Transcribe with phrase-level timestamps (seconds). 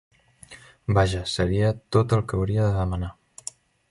[0.97, 3.13] Vaja, seria tot el que hauria de demanar!